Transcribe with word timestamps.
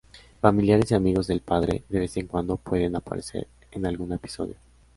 Familiares 0.41 0.89
y 0.89 0.95
amigos 0.95 1.27
del 1.27 1.41
padre, 1.41 1.83
de 1.87 1.99
vez 1.99 2.17
en 2.17 2.25
cuando, 2.25 2.57
pueden 2.57 2.95
aparecer 2.95 3.45
en 3.69 3.85
algún 3.85 4.11
episodio. 4.13 4.55